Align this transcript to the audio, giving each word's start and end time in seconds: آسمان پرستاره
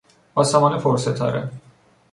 آسمان 0.35 0.79
پرستاره 0.79 1.51